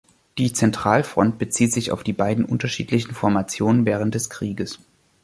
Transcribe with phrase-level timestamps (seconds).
[0.39, 4.79] Die Zentralfront bezieht sich auf die beiden unterschiedlichen Formationen während des Krieges.